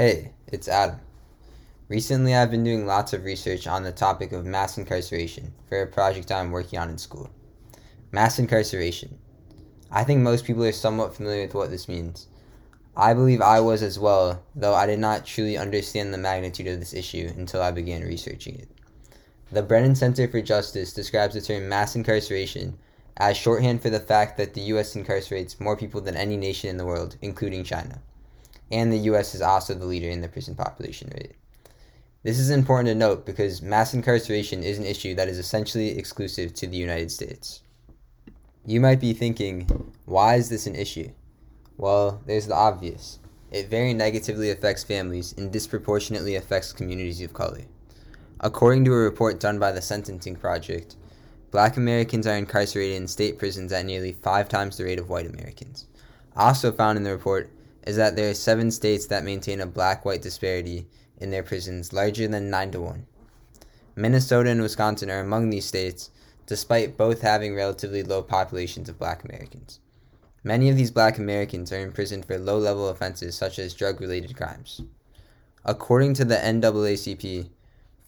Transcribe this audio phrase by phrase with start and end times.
[0.00, 0.98] Hey, it's Adam.
[1.90, 5.86] Recently, I've been doing lots of research on the topic of mass incarceration for a
[5.86, 7.28] project I'm working on in school.
[8.10, 9.18] Mass incarceration.
[9.90, 12.28] I think most people are somewhat familiar with what this means.
[12.96, 16.80] I believe I was as well, though I did not truly understand the magnitude of
[16.80, 18.70] this issue until I began researching it.
[19.52, 22.78] The Brennan Center for Justice describes the term mass incarceration
[23.18, 24.94] as shorthand for the fact that the U.S.
[24.96, 28.00] incarcerates more people than any nation in the world, including China.
[28.70, 29.34] And the U.S.
[29.34, 31.34] is also the leader in the prison population rate.
[32.22, 36.52] This is important to note because mass incarceration is an issue that is essentially exclusive
[36.54, 37.62] to the United States.
[38.66, 39.66] You might be thinking,
[40.04, 41.10] why is this an issue?
[41.78, 43.18] Well, there's the obvious.
[43.50, 47.62] It very negatively affects families and disproportionately affects communities of color.
[48.38, 50.96] According to a report done by the Sentencing Project,
[51.50, 55.26] black Americans are incarcerated in state prisons at nearly five times the rate of white
[55.26, 55.86] Americans.
[56.36, 57.50] Also found in the report
[57.86, 60.86] is that there are seven states that maintain a black white disparity
[61.18, 63.06] in their prisons larger than 9 to 1.
[63.96, 66.10] Minnesota and Wisconsin are among these states,
[66.46, 69.80] despite both having relatively low populations of black Americans.
[70.42, 74.36] Many of these black Americans are imprisoned for low level offenses such as drug related
[74.36, 74.80] crimes.
[75.64, 77.50] According to the NAACP,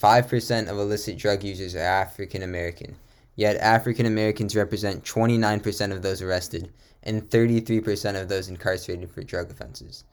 [0.00, 2.96] 5% of illicit drug users are African American,
[3.34, 6.70] yet African Americans represent 29% of those arrested
[7.02, 10.04] and 33% of those incarcerated for drug offenses.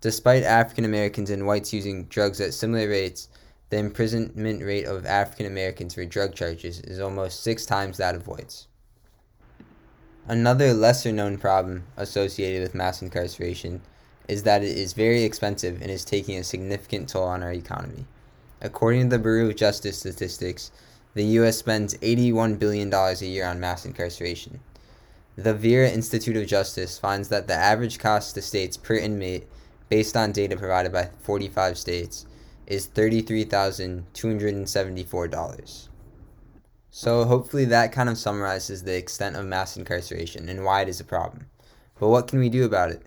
[0.00, 3.28] Despite African Americans and whites using drugs at similar rates,
[3.70, 8.26] the imprisonment rate of African Americans for drug charges is almost six times that of
[8.26, 8.66] whites.
[10.28, 13.80] Another lesser known problem associated with mass incarceration
[14.28, 18.06] is that it is very expensive and is taking a significant toll on our economy.
[18.60, 20.70] According to the Bureau of Justice statistics,
[21.14, 21.58] the U.S.
[21.58, 24.60] spends $81 billion a year on mass incarceration.
[25.36, 29.48] The Vera Institute of Justice finds that the average cost to states per inmate,
[29.88, 32.26] based on data provided by 45 states,
[32.66, 35.88] is $33,274.
[36.90, 41.00] So, hopefully, that kind of summarizes the extent of mass incarceration and why it is
[41.00, 41.46] a problem.
[41.98, 43.00] But what can we do about it?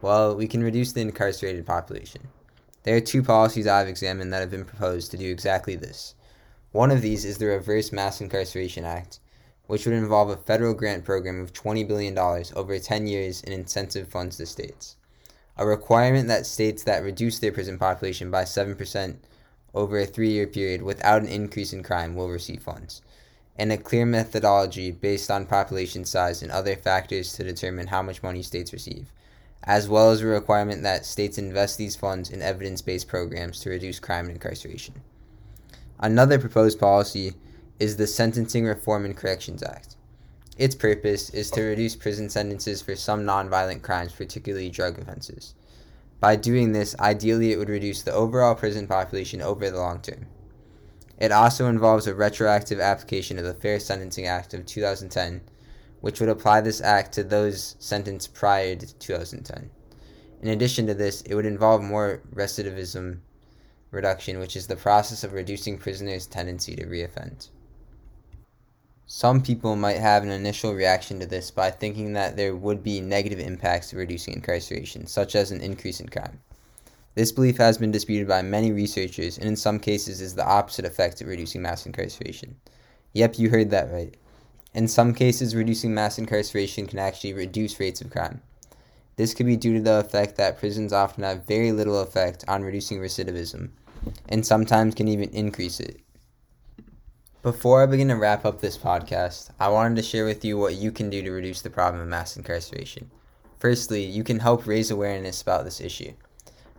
[0.00, 2.28] Well, we can reduce the incarcerated population.
[2.84, 6.14] There are two policies I've examined that have been proposed to do exactly this.
[6.70, 9.18] One of these is the Reverse Mass Incarceration Act,
[9.72, 14.06] which would involve a federal grant program of $20 billion over 10 years in incentive
[14.06, 14.96] funds to states.
[15.56, 19.16] A requirement that states that reduce their prison population by 7%
[19.72, 23.00] over a three year period without an increase in crime will receive funds
[23.56, 28.22] and a clear methodology based on population size and other factors to determine how much
[28.22, 29.10] money states receive,
[29.64, 33.70] as well as a requirement that states invest these funds in evidence based programs to
[33.70, 35.00] reduce crime and incarceration.
[35.98, 37.32] Another proposed policy
[37.82, 39.96] is the Sentencing Reform and Corrections Act.
[40.56, 45.54] Its purpose is to reduce prison sentences for some nonviolent crimes, particularly drug offenses.
[46.20, 50.26] By doing this, ideally, it would reduce the overall prison population over the long term.
[51.18, 55.40] It also involves a retroactive application of the Fair Sentencing Act of 2010,
[56.00, 59.70] which would apply this act to those sentenced prior to 2010.
[60.40, 63.18] In addition to this, it would involve more recidivism
[63.90, 67.48] reduction, which is the process of reducing prisoners' tendency to reoffend.
[69.14, 73.02] Some people might have an initial reaction to this by thinking that there would be
[73.02, 76.40] negative impacts to reducing incarceration, such as an increase in crime.
[77.14, 80.86] This belief has been disputed by many researchers and in some cases is the opposite
[80.86, 82.56] effect of reducing mass incarceration.
[83.12, 84.16] Yep, you heard that right.
[84.72, 88.40] In some cases, reducing mass incarceration can actually reduce rates of crime.
[89.16, 92.64] This could be due to the effect that prisons often have very little effect on
[92.64, 93.72] reducing recidivism,
[94.30, 96.00] and sometimes can even increase it.
[97.42, 100.76] Before I begin to wrap up this podcast, I wanted to share with you what
[100.76, 103.10] you can do to reduce the problem of mass incarceration.
[103.58, 106.12] Firstly, you can help raise awareness about this issue.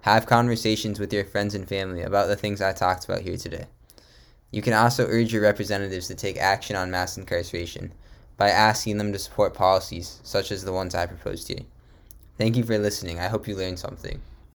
[0.03, 3.65] Have conversations with your friends and family about the things I talked about here today.
[4.51, 7.91] You can also urge your representatives to take action on mass incarceration
[8.37, 11.65] by asking them to support policies such as the ones I proposed here.
[12.37, 13.19] Thank you for listening.
[13.19, 14.21] I hope you learned something.